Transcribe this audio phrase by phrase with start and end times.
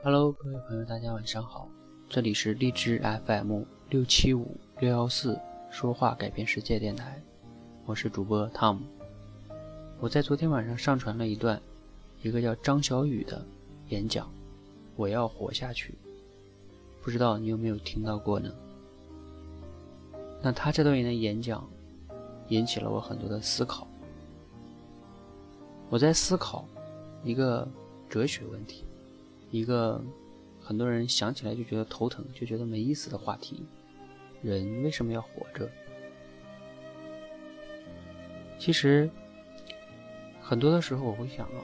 [0.00, 1.68] Hello，各位朋友，大家晚上好，
[2.08, 5.36] 这里是荔枝 FM 六七五六幺四
[5.70, 7.20] 说话改变世界电台，
[7.84, 8.78] 我是主播 Tom。
[9.98, 11.60] 我在昨天晚上上传了一段
[12.22, 13.44] 一个叫张小雨的
[13.88, 14.30] 演讲，
[14.94, 15.92] 我要活下去，
[17.02, 18.54] 不知道你有没有听到过呢？
[20.40, 21.68] 那他这段的演讲
[22.50, 23.84] 引起了我很多的思考，
[25.90, 26.64] 我在思考
[27.24, 27.66] 一个
[28.08, 28.84] 哲学问题。
[29.50, 30.02] 一个
[30.60, 33.64] 很多人想起来就觉得头疼、就觉得没意思的话题：
[34.42, 35.70] 人为什么要活着？
[38.58, 39.08] 其实
[40.40, 41.62] 很多的时候，我会想啊，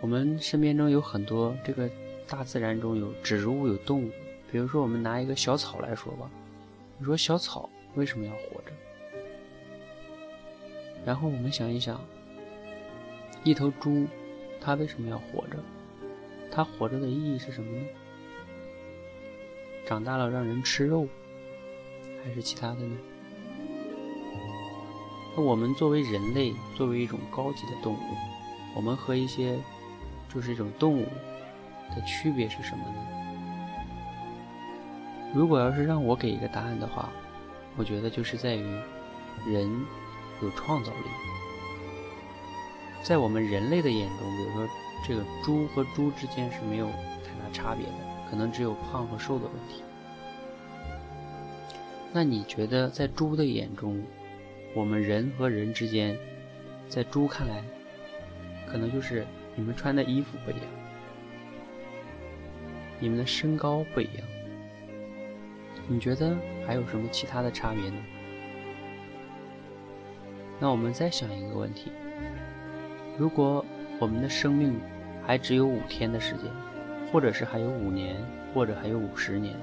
[0.00, 1.90] 我们身边中有很多这个
[2.28, 4.10] 大自然中有植物、有动物。
[4.50, 6.30] 比如说，我们拿一个小草来说吧，
[6.98, 8.72] 你说小草为什么要活着？
[11.04, 12.00] 然后我们想一想，
[13.42, 14.06] 一头猪，
[14.60, 15.58] 它为什么要活着？
[16.54, 17.82] 它活着的意义是什么呢？
[19.86, 21.08] 长大了让人吃肉，
[22.22, 22.96] 还是其他的呢？
[25.34, 27.98] 那我们作为人类，作为一种高级的动物，
[28.76, 29.58] 我们和一些
[30.28, 31.06] 就是一种动物
[31.96, 32.94] 的区别是什么呢？
[35.34, 37.08] 如果要是让我给一个答案的话，
[37.78, 38.78] 我觉得就是在于
[39.46, 39.86] 人
[40.42, 41.08] 有创造力，
[43.02, 44.68] 在我们人类的眼中，比如说。
[45.04, 47.92] 这个猪和猪之间是没有太大差别的，
[48.30, 49.82] 可能只有胖和瘦的问题。
[52.12, 54.02] 那你觉得在猪的眼中，
[54.74, 56.16] 我们人和人之间，
[56.88, 57.62] 在猪看来，
[58.66, 60.64] 可能就是你们穿的衣服不一样，
[63.00, 64.26] 你们的身高不一样。
[65.88, 67.96] 你觉得还有什么其他的差别呢？
[70.60, 71.90] 那我们再想一个问题：
[73.18, 73.64] 如果
[73.98, 74.78] 我们的生命
[75.26, 76.50] 还只有五天的时间，
[77.10, 78.16] 或者是还有五年，
[78.52, 79.54] 或者还有五十年。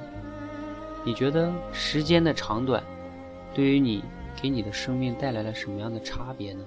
[1.04, 2.84] 你觉得时间的长短，
[3.54, 4.04] 对于你
[4.42, 6.64] 给你的生命带来了什么样的差别呢？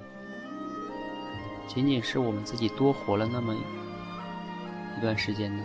[1.69, 5.62] 仅仅是我们自己多活了那么一段时间呢，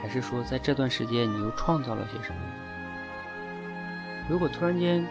[0.00, 2.40] 还是说在这段时间你又创造了些什么？
[4.28, 5.04] 如果突然间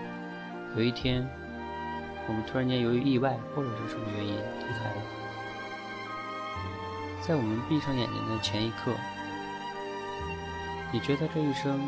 [0.75, 1.27] 有一天，
[2.27, 5.18] 我们突然间由于意外或者是什么原因离开了。
[7.29, 8.91] 在我们闭上眼睛的前一刻，
[10.91, 11.79] 你觉得这一生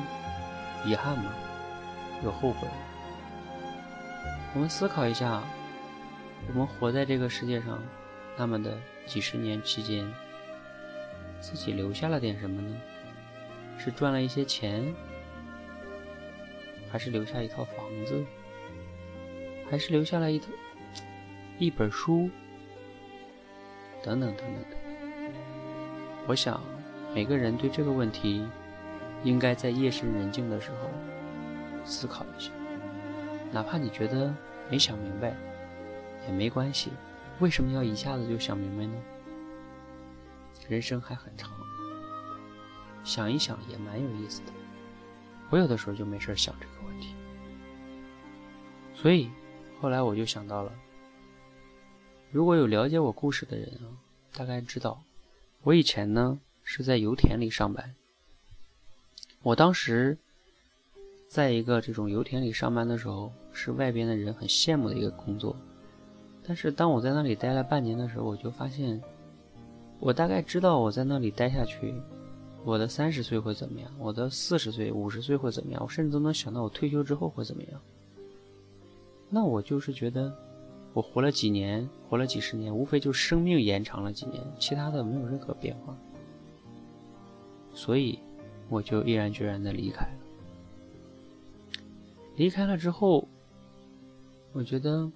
[0.86, 1.34] 遗憾吗？
[2.24, 2.68] 有后悔？
[4.54, 5.42] 我们思考一下，
[6.48, 7.82] 我们活在这个世界上
[8.38, 10.08] 那么的几十年期间，
[11.40, 12.78] 自己留下了点什么呢？
[13.80, 14.94] 是赚了一些钱，
[16.92, 18.24] 还是留下一套房子，
[19.72, 20.50] 还是留下了一套
[21.58, 22.30] 一本书，
[24.04, 24.81] 等等等等的。
[26.28, 26.62] 我想，
[27.14, 28.48] 每个人对这个问题，
[29.24, 30.78] 应该在夜深人静的时候
[31.84, 32.52] 思考一下。
[33.52, 34.34] 哪怕你觉得
[34.70, 35.36] 没想明白，
[36.28, 36.92] 也没关系。
[37.40, 38.94] 为什么要一下子就想明白呢？
[40.70, 41.52] 人生还很长，
[43.04, 44.54] 想一想也蛮有意思的。
[45.50, 47.14] 我有的时候就没事想这个问题，
[48.94, 49.30] 所以
[49.82, 50.72] 后来我就想到了，
[52.32, 53.90] 如果有了解我故事的人啊，
[54.34, 55.02] 大概知道。
[55.64, 57.94] 我以前呢是在油田里上班，
[59.44, 60.18] 我当时
[61.28, 65.56] 在一个这种油田里上班的时候，是外边的人很羡慕的一个工作。
[66.44, 69.00] 但是当我在那里待了半年的时候，我就发现，
[70.00, 71.94] 我大概知道我在那里待下去，
[72.64, 77.80] 我的三十岁会怎么样，我的四十岁、五十岁会怎么样，我甚至都能想到我退休之后会怎么样。
[79.30, 80.36] 那我就是觉得。
[80.94, 85.98] 我活了几年，活了几十年，无非就生命延长了几年，其他的没有任何变化。
[87.74, 88.20] 所以，
[88.68, 90.12] 我就毅然决然的离开了。
[92.36, 93.28] 离开了之后，
[94.52, 95.10] 我觉得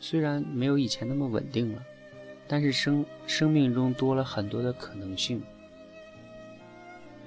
[0.00, 1.82] 虽然没有以前那么稳定了，
[2.48, 5.42] 但是生生命中多了很多的可能性。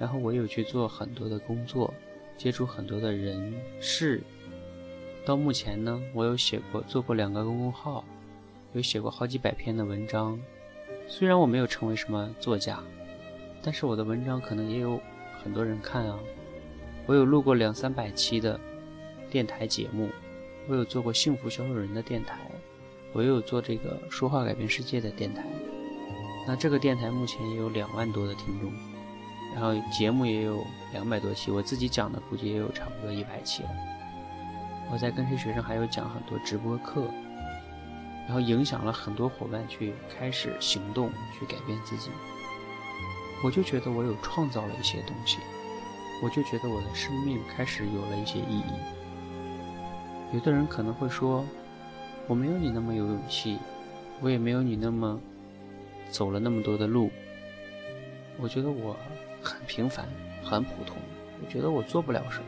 [0.00, 1.94] 然后我有去做很多的工作，
[2.36, 4.22] 接触很多的人事。
[5.28, 8.02] 到目前呢，我有写过、做过两个公众号，
[8.72, 10.40] 有写过好几百篇的文章。
[11.06, 12.82] 虽然我没有成为什么作家，
[13.62, 14.98] 但是我的文章可能也有
[15.42, 16.18] 很多人看啊。
[17.04, 18.58] 我有录过两三百期的
[19.28, 20.08] 电台节目，
[20.66, 22.38] 我有做过幸福小主人的电台，
[23.12, 25.44] 我又有做这个说话改变世界的电台。
[26.46, 28.72] 那这个电台目前也有两万多的听众，
[29.54, 30.64] 然后节目也有
[30.94, 33.68] 两百多期，我自己讲的估计也有差不多一百期了。
[34.90, 37.04] 我在跟谁学生还有讲很多直播课，
[38.26, 42.10] 然后影响了很多伙伴去开始行动，去改变自己。
[43.44, 45.38] 我就觉得我有创造了一些东西，
[46.22, 48.72] 我就觉得我的生命开始有了一些意义。
[50.32, 51.44] 有的人可能会说，
[52.26, 53.58] 我没有你那么有勇气，
[54.20, 55.20] 我也没有你那么
[56.10, 57.10] 走了那么多的路。
[58.38, 58.96] 我觉得我
[59.42, 60.08] 很平凡，
[60.42, 60.96] 很普通，
[61.42, 62.46] 我觉得我做不了什么。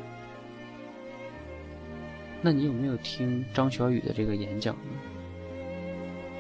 [2.43, 4.91] 那你有没有听张小雨的这个演讲呢？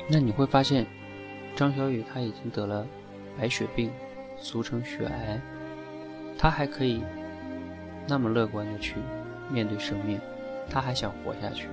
[0.08, 0.87] 那你会发现，
[1.55, 2.87] 张小雨他已经得了
[3.38, 3.91] 白血病，
[4.38, 5.38] 俗称血癌，
[6.38, 7.02] 他还可以
[8.08, 8.94] 那么乐观的去
[9.52, 10.19] 面对生命，
[10.70, 11.69] 他还想活下去，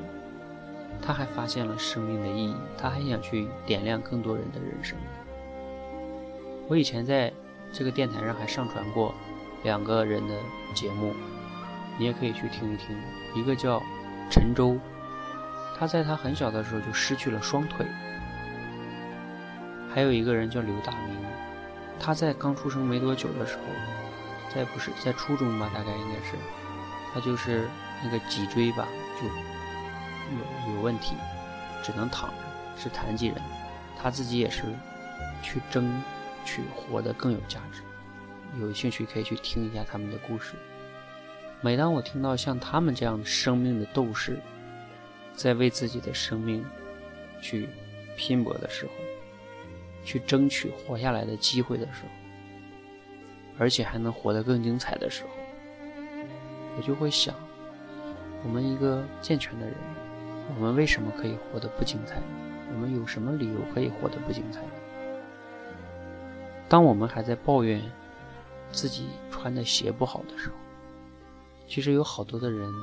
[1.02, 4.98] 他还发现了生命的意义，他还想去点亮更多人的人生。
[6.68, 7.32] 我以前在
[7.72, 9.16] 这个电台上还上传过
[9.64, 10.36] 两个人的
[10.74, 11.14] 节目，
[11.98, 12.94] 你也可以去听一听，
[13.34, 13.82] 一个叫。
[14.30, 14.78] 陈舟，
[15.78, 17.86] 他在他很小的时候就失去了双腿。
[19.94, 21.18] 还有一个人叫刘大明，
[22.00, 23.64] 他在刚出生没多久的时候，
[24.54, 26.36] 在不是在初中吧，大概应该是，
[27.14, 27.68] 他就是
[28.04, 28.88] 那个脊椎吧
[29.20, 29.26] 就
[30.36, 31.16] 有有问题，
[31.82, 32.36] 只能躺着，
[32.78, 33.38] 是残疾人。
[34.00, 34.64] 他自己也是
[35.42, 36.02] 去争
[36.46, 37.82] 取活得更有价值。
[38.60, 40.54] 有兴趣可以去听一下他们的故事。
[41.62, 44.38] 每当我听到像他们这样生命的斗士，
[45.34, 46.64] 在为自己的生命
[47.42, 47.68] 去
[48.16, 48.92] 拼搏的时候，
[50.04, 52.10] 去争取活下来的机会的时候，
[53.58, 55.30] 而且还能活得更精彩的时候，
[56.78, 57.34] 我就会想：
[58.44, 59.76] 我们一个健全的人，
[60.56, 62.22] 我们为什么可以活得不精彩？
[62.72, 64.62] 我们有什么理由可以活得不精彩？
[66.70, 67.82] 当我们还在抱怨
[68.72, 70.56] 自己穿的鞋不好的时候，
[71.68, 72.74] 其实有好多的人，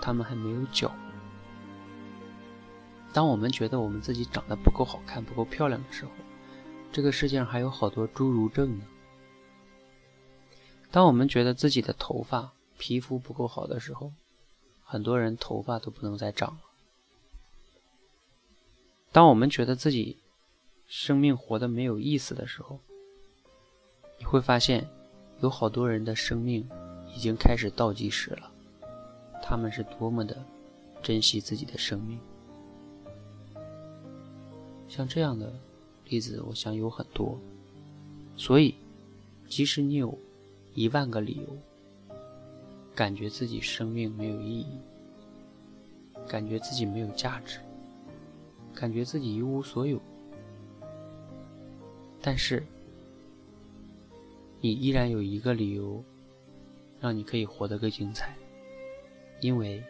[0.00, 0.94] 他们还没有脚。
[3.12, 6.10] 当我们觉得我们自己长得不够好看、不够漂亮的时候，
[6.92, 8.84] 这个世界上还有好多侏儒症呢。
[10.90, 14.12] 当我们觉得自己的头发、皮肤不够好的时候，
[14.84, 16.60] 很多人头发都不能再长了。
[19.10, 20.18] 当我们觉得自己
[20.86, 22.78] 生命活得没有意思的时候，
[24.18, 24.88] 你会发现
[25.40, 26.68] 有好多人的生命。
[27.18, 28.48] 已经开始倒计时了，
[29.42, 30.36] 他们是多么的
[31.02, 32.16] 珍惜自己的生命。
[34.88, 35.52] 像这样的
[36.08, 37.36] 例子，我想有很多。
[38.36, 38.76] 所以，
[39.48, 40.16] 即使你有
[40.74, 42.16] 一万个理由，
[42.94, 44.66] 感觉自己生命没有意义，
[46.28, 47.58] 感觉自己没有价值，
[48.72, 50.00] 感觉自己一无所有，
[52.22, 52.64] 但是，
[54.60, 56.00] 你依然有一个理由。
[57.00, 58.34] 让你可以活得更精彩，
[59.40, 59.82] 因为，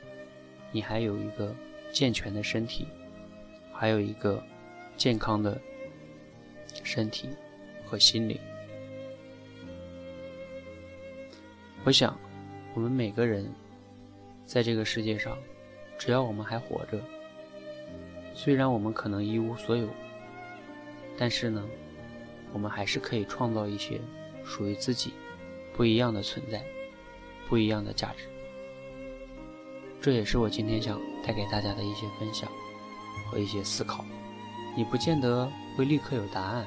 [0.71, 1.55] 你还有一个
[1.91, 2.87] 健全的身体，
[3.73, 4.43] 还有一个
[4.97, 5.59] 健康的
[6.85, 7.29] 身体
[7.85, 8.39] 和心灵。
[11.85, 12.19] 我想，
[12.75, 13.51] 我们每个人
[14.45, 15.39] 在这个世界上，
[15.97, 17.03] 只要我们还活着，
[18.35, 19.89] 虽然我们可能一无所有，
[21.17, 21.67] 但是呢，
[22.53, 23.99] 我们还是可以创造一些
[24.45, 25.15] 属于自己
[25.73, 26.63] 不一样的存在。
[27.49, 28.29] 不一样的价值，
[30.01, 32.49] 这也是我今天想带给大家的一些分享
[33.31, 34.05] 和一些思考。
[34.77, 36.67] 你不见得会立刻有答案，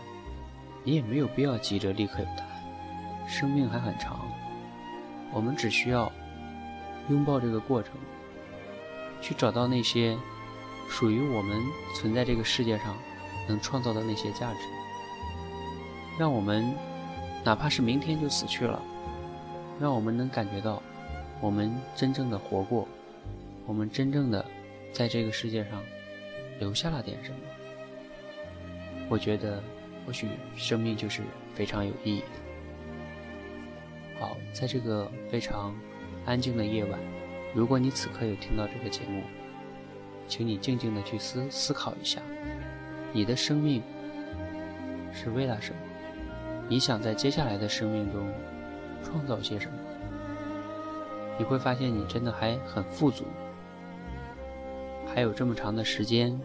[0.84, 3.28] 你也没有必要急着立刻有答案。
[3.28, 4.28] 生命还很长，
[5.32, 6.12] 我们只需要
[7.10, 7.94] 拥抱这个过程，
[9.22, 10.18] 去找到那些
[10.90, 11.62] 属于我们
[11.96, 12.98] 存在这个世界上
[13.48, 14.60] 能创造的那些价值，
[16.20, 16.76] 让我们
[17.46, 18.82] 哪怕是明天就死去了。
[19.82, 20.80] 让我们能感觉到，
[21.42, 22.88] 我们真正的活过，
[23.66, 24.46] 我们真正的
[24.94, 25.82] 在这个世界上
[26.60, 27.38] 留下了点什么。
[29.10, 29.60] 我觉得，
[30.06, 31.24] 或许生命就是
[31.56, 32.28] 非常有意义的。
[34.20, 35.76] 好，在这个非常
[36.26, 37.00] 安静的夜晚，
[37.56, 39.24] 如果你此刻有听到这个节目，
[40.28, 42.22] 请你静静的去思思考一下，
[43.12, 43.82] 你的生命
[45.12, 45.80] 是为了什么？
[46.70, 48.32] 你想在接下来的生命中？
[49.04, 49.74] 创造些什么？
[51.38, 53.26] 你会发现你真的还很富足，
[55.14, 56.40] 还有这么长的时间，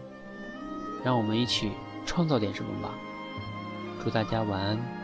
[1.03, 1.71] 让我们一起
[2.05, 2.95] 创造点什么吧。
[4.03, 4.96] 祝大家晚安。